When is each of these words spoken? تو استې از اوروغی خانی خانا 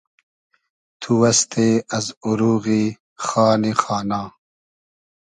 تو 1.01 1.11
استې 1.29 1.69
از 1.97 2.05
اوروغی 2.27 2.83
خانی 3.25 3.73
خانا 3.81 4.21